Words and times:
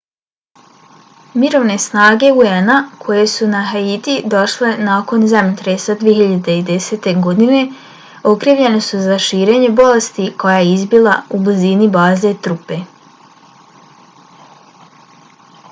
mirovne 1.41 1.73
snage 1.81 2.29
un-a 2.43 2.77
koje 3.03 3.25
su 3.33 3.49
na 3.51 3.59
haiti 3.71 4.15
došle 4.33 4.71
nakon 4.87 5.25
zemljotresa 5.33 5.95
2010. 5.99 7.09
godine 7.27 7.59
okrivljene 8.31 8.81
su 8.87 9.01
za 9.09 9.17
širenje 9.27 9.69
bolesti 9.81 10.25
koja 10.45 10.55
je 10.63 10.71
izbila 10.79 11.15
u 11.39 11.43
blizini 11.49 11.91
baze 11.99 12.33
trupe 12.47 12.81